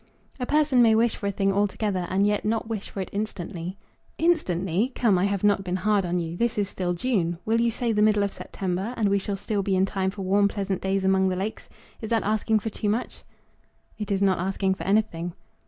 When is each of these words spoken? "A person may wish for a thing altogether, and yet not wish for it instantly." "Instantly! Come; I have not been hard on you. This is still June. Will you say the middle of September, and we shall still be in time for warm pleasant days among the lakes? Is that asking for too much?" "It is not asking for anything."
"A 0.39 0.47
person 0.47 0.81
may 0.81 0.95
wish 0.95 1.15
for 1.15 1.27
a 1.27 1.31
thing 1.31 1.53
altogether, 1.53 2.07
and 2.09 2.25
yet 2.25 2.43
not 2.43 2.67
wish 2.67 2.89
for 2.89 3.01
it 3.01 3.09
instantly." 3.13 3.77
"Instantly! 4.17 4.91
Come; 4.95 5.15
I 5.19 5.25
have 5.25 5.43
not 5.43 5.63
been 5.63 5.75
hard 5.75 6.07
on 6.07 6.17
you. 6.19 6.35
This 6.35 6.57
is 6.57 6.67
still 6.67 6.93
June. 6.95 7.37
Will 7.45 7.61
you 7.61 7.69
say 7.69 7.91
the 7.91 8.01
middle 8.01 8.23
of 8.23 8.33
September, 8.33 8.95
and 8.97 9.09
we 9.09 9.19
shall 9.19 9.35
still 9.37 9.61
be 9.61 9.75
in 9.75 9.85
time 9.85 10.09
for 10.09 10.23
warm 10.23 10.47
pleasant 10.47 10.81
days 10.81 11.03
among 11.05 11.29
the 11.29 11.35
lakes? 11.35 11.69
Is 12.01 12.09
that 12.09 12.23
asking 12.23 12.57
for 12.61 12.71
too 12.71 12.89
much?" 12.89 13.21
"It 13.99 14.09
is 14.09 14.23
not 14.23 14.39
asking 14.39 14.73
for 14.73 14.85
anything." 14.85 15.33